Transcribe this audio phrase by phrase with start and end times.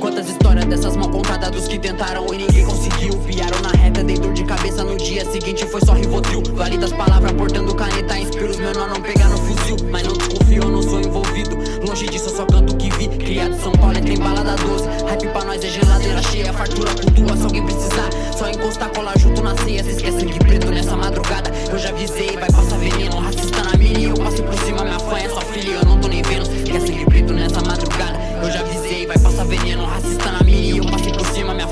[0.00, 3.12] Quantas histórias dessas mal contadas dos que tentaram e ninguém conseguiu?
[3.22, 6.42] Fiaram na reta, dei dor de cabeça no dia seguinte foi só rivotril.
[6.54, 9.76] Valida as palavras, portando caneta, inspira os menor não pegar no fuzil.
[9.90, 11.56] Mas não desconfio, eu não sou envolvido.
[11.86, 13.08] Longe disso eu só canto o que vi.
[13.08, 14.88] Criado em São Paulo é tem balada doce.
[15.06, 18.10] Hype pra nós é geladeira cheia, fartura cultua se alguém precisar.
[18.36, 20.41] Só encostar, colar junto na ceia, cê esquece que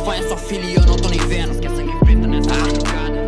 [0.04, 1.58] fã é só filha e eu não tô nem vendo.
[1.60, 3.20] Quer sangue preto nessa madrugada.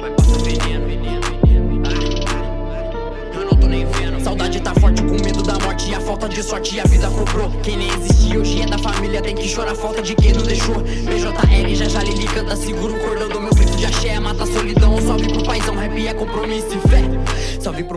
[0.00, 1.82] Vai passar veneno, veneno, veneno.
[1.86, 4.22] Ah, eu não tô nem vendo.
[4.22, 7.50] Saudade tá forte com medo da morte e a falta de sorte a vida cobrou.
[7.62, 10.76] Quem nem existia hoje é da família, tem que chorar falta de quem não deixou.
[10.76, 14.18] BJL, já já Lili canta, segura o cordão do meu grito de axé.
[14.18, 14.46] Mata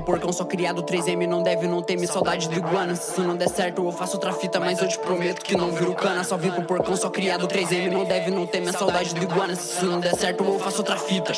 [0.01, 2.95] pro porcão, só criado 3M, não deve, não teme saudade do iguana.
[2.95, 5.71] Se isso não der certo, eu faço outra fita, mas eu te prometo que não
[5.71, 6.23] viro cana.
[6.23, 9.55] Salve pro porcão, só criado 3M, não deve, não teme saudade do iguana.
[9.55, 11.31] Se isso não der certo, eu faço outra fita.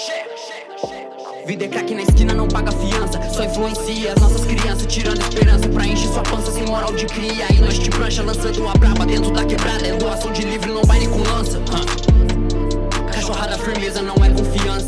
[1.46, 3.22] Vida é craque na esquina, não paga fiança.
[3.30, 7.46] Só influencia as nossas crianças, tirando esperança pra encher sua pança sem moral de cria.
[7.50, 9.86] Aí nós te prancha, lançando a braba dentro da quebrada.
[9.86, 11.63] É doação de livre, não vai nem com lança.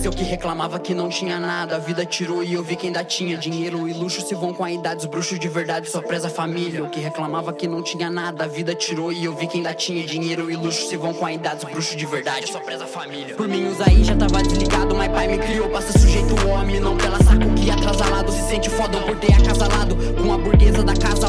[0.05, 1.77] Eu que reclamava que não tinha nada.
[1.77, 3.35] A vida tirou e eu vi que ainda tinha.
[3.39, 4.99] Dinheiro e luxo se vão com a idade.
[4.99, 6.77] Os bruxos de verdade só preza a família.
[6.77, 8.43] Eu que reclamava que não tinha nada.
[8.43, 10.05] A vida tirou e eu vi que ainda tinha.
[10.05, 11.65] Dinheiro e luxo se vão com a idade.
[11.65, 13.33] Os bruxos de verdade só preza a família.
[13.33, 14.93] Por mim, os aí já tava desligado.
[14.93, 16.79] Mas pai me criou pra ser sujeito homem.
[16.79, 18.31] Não pela saco que atrasalado.
[18.31, 19.95] Se sente foda por ter acasalado.
[20.21, 21.24] Com a burguesa da casa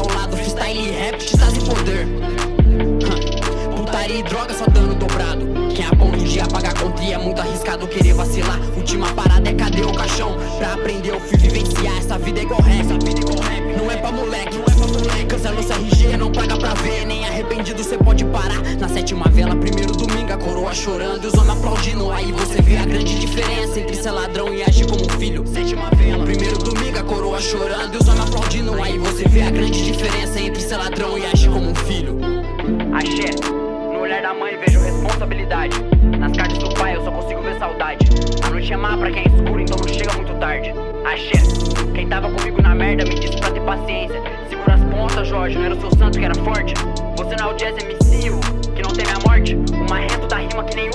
[7.07, 8.59] e é muito arriscado querer vacilar.
[8.75, 10.35] Última parada é cadê o caixão?
[10.57, 11.97] Pra aprender eu fui vivenciar.
[11.97, 13.77] Essa vida é igual rap, essa vida é igual rap.
[13.77, 15.25] Não é pra moleque, não é pra moleque.
[15.25, 17.05] Cancela o CRG, não paga pra ver.
[17.05, 18.61] Nem arrependido cê pode parar.
[18.77, 22.11] Na sétima vela, primeiro domingo, a coroa chorando e os homens aplaudindo.
[22.11, 25.47] Aí você vê a grande diferença entre ser ladrão e agir como filho.
[25.47, 28.83] Sétima vela, primeiro domingo, a coroa chorando e os homens aplaudindo.
[28.83, 32.17] Aí você vê a grande diferença entre ser ladrão e agir como um filho.
[32.93, 33.66] Axé.
[34.07, 35.75] Olhar da mãe vejo responsabilidade.
[36.17, 38.05] Nas cartas do pai eu só consigo ver saudade.
[38.41, 40.73] A noite é má pra quem é escuro, então não chega muito tarde.
[41.03, 44.23] Axé, quem tava comigo na merda me disse pra ter paciência.
[44.47, 46.73] Segura as pontas, Jorge, não era o seu santo que era forte.
[47.17, 48.29] Você não é o jazz MC,
[48.73, 49.55] que não teme a morte.
[49.55, 50.86] O marrento da rima que nem